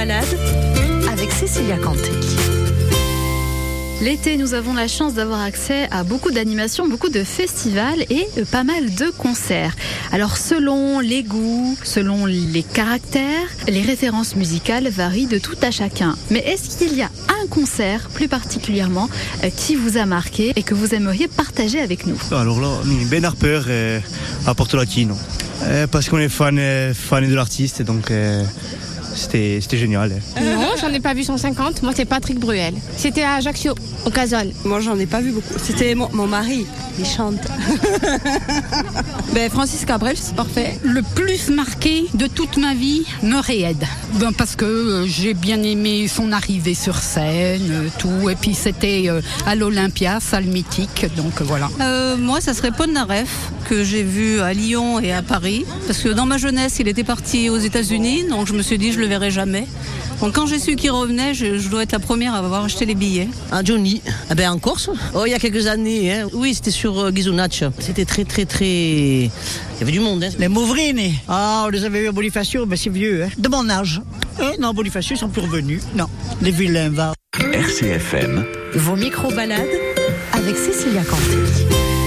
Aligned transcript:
avec 0.00 1.30
Cécilia 1.30 1.76
Canté. 1.76 2.10
L'été, 4.00 4.38
nous 4.38 4.54
avons 4.54 4.72
la 4.72 4.88
chance 4.88 5.12
d'avoir 5.12 5.42
accès 5.42 5.88
à 5.90 6.04
beaucoup 6.04 6.30
d'animations, 6.30 6.88
beaucoup 6.88 7.10
de 7.10 7.22
festivals 7.22 8.06
et 8.08 8.26
pas 8.50 8.64
mal 8.64 8.94
de 8.94 9.10
concerts. 9.10 9.76
Alors 10.10 10.38
selon 10.38 11.00
les 11.00 11.22
goûts, 11.22 11.76
selon 11.82 12.24
les 12.24 12.62
caractères, 12.62 13.46
les 13.68 13.82
références 13.82 14.36
musicales 14.36 14.88
varient 14.88 15.26
de 15.26 15.36
tout 15.36 15.58
à 15.60 15.70
chacun. 15.70 16.16
Mais 16.30 16.38
est-ce 16.38 16.78
qu'il 16.78 16.96
y 16.96 17.02
a 17.02 17.10
un 17.42 17.46
concert 17.48 18.08
plus 18.08 18.28
particulièrement 18.28 19.10
euh, 19.44 19.50
qui 19.54 19.76
vous 19.76 19.98
a 19.98 20.06
marqué 20.06 20.54
et 20.56 20.62
que 20.62 20.72
vous 20.72 20.94
aimeriez 20.94 21.28
partager 21.28 21.78
avec 21.78 22.06
nous? 22.06 22.16
Alors 22.32 22.58
là, 22.58 22.70
Ben 23.10 23.22
Harper 23.22 23.60
euh, 23.68 24.00
à 24.46 24.54
Porto 24.54 24.78
Latino. 24.78 25.14
Euh, 25.64 25.86
parce 25.86 26.08
qu'on 26.08 26.18
est 26.18 26.30
fan, 26.30 26.58
fan 26.94 27.28
de 27.28 27.34
l'artiste, 27.34 27.82
donc 27.82 28.10
euh, 28.10 28.42
c'était 29.14 29.60
génial. 29.76 30.20
Non, 30.40 30.74
j'en 30.80 30.88
ai 30.92 31.00
pas 31.00 31.14
vu 31.14 31.24
150. 31.24 31.82
Moi, 31.82 31.92
c'est 31.94 32.04
Patrick 32.04 32.38
Bruel. 32.38 32.74
C'était 32.96 33.22
à 33.22 33.34
Ajaccio, 33.34 33.74
au 34.04 34.10
Casol. 34.10 34.52
Moi, 34.64 34.80
j'en 34.80 34.98
ai 34.98 35.06
pas 35.06 35.20
vu 35.20 35.32
beaucoup. 35.32 35.54
C'était 35.62 35.94
mon, 35.94 36.08
mon 36.12 36.26
mari, 36.26 36.66
il 36.98 37.06
chante. 37.06 37.40
ben, 39.32 39.48
Francis 39.50 39.84
Cabrel, 39.84 40.16
c'est 40.16 40.34
parfait. 40.34 40.78
Le 40.82 41.02
plus 41.02 41.50
marqué 41.50 42.06
de 42.14 42.26
toute 42.26 42.56
ma 42.56 42.74
vie, 42.74 43.04
Murray-Head. 43.22 43.84
Ben, 44.14 44.32
parce 44.32 44.56
que 44.56 44.64
euh, 44.64 45.06
j'ai 45.06 45.34
bien 45.34 45.62
aimé 45.62 46.08
son 46.08 46.32
arrivée 46.32 46.74
sur 46.74 46.96
scène, 46.96 47.70
euh, 47.70 47.88
tout. 47.98 48.28
Et 48.28 48.34
puis 48.34 48.54
c'était 48.54 49.04
euh, 49.06 49.20
à 49.46 49.54
l'Olympia, 49.54 50.18
salle 50.20 50.44
mythique. 50.44 51.06
Donc 51.16 51.42
voilà. 51.42 51.68
Moi, 52.18 52.40
ça 52.40 52.54
serait 52.54 52.72
Polnareff, 52.72 53.50
que 53.68 53.84
j'ai 53.84 54.02
vu 54.02 54.40
à 54.40 54.52
Lyon 54.52 55.00
et 55.00 55.12
à 55.12 55.22
Paris. 55.22 55.64
Parce 55.86 56.00
que 56.00 56.08
dans 56.08 56.26
ma 56.26 56.38
jeunesse, 56.38 56.78
il 56.80 56.88
était 56.88 57.04
parti 57.04 57.50
aux 57.50 57.58
États-Unis, 57.58 58.24
donc 58.28 58.46
je 58.48 58.52
me 58.52 58.62
suis 58.62 58.78
dit, 58.78 58.92
je 58.92 58.98
le 58.98 59.06
verrai 59.06 59.30
jamais. 59.30 59.66
Donc 60.20 60.34
quand 60.34 60.46
j'ai 60.46 60.58
su 60.58 60.76
qu'il 60.76 60.90
revenait, 60.90 61.32
je, 61.32 61.58
je 61.58 61.68
dois 61.68 61.82
être 61.82 61.92
la 61.92 61.98
première 61.98 62.34
à 62.34 62.38
avoir 62.38 62.64
acheté 62.64 62.84
les 62.84 62.94
billets. 62.94 63.28
Un 63.52 63.64
Johnny, 63.64 64.02
eh 64.30 64.34
ben 64.34 64.50
en 64.50 64.58
Corse, 64.58 64.90
oh, 65.14 65.24
il 65.26 65.30
y 65.30 65.34
a 65.34 65.38
quelques 65.38 65.66
années. 65.66 66.12
Hein. 66.12 66.28
Oui, 66.34 66.54
c'était 66.54 66.70
sur 66.70 66.98
euh, 66.98 67.10
Ghisonaccia. 67.10 67.72
C'était 67.78 68.04
très, 68.04 68.24
très, 68.24 68.44
très. 68.44 68.66
Il 68.66 69.30
y 69.80 69.82
avait 69.82 69.92
du 69.92 70.00
monde. 70.00 70.22
Hein. 70.22 70.30
Les 70.38 70.48
Mauvrini. 70.48 71.14
Ah, 71.26 71.64
on 71.66 71.70
les 71.70 71.84
avait 71.84 72.00
eu 72.00 72.08
à 72.08 72.12
Bonifacio, 72.12 72.66
mais 72.66 72.76
c'est 72.76 72.90
vieux, 72.90 73.24
hein. 73.24 73.28
De 73.38 73.48
mon 73.48 73.68
âge. 73.70 74.02
Eh, 74.40 74.60
non, 74.60 74.74
Bonifacio, 74.74 75.16
ils 75.16 75.18
sont 75.18 75.28
plus 75.28 75.42
revenus. 75.42 75.82
Non, 75.94 76.06
les 76.42 76.50
vilains, 76.50 76.90
va. 76.90 77.14
Vos 78.74 78.96
micro-balades 78.96 79.68
avec 80.32 80.56
Cécilia 80.56 81.02
Canté. 81.02 81.99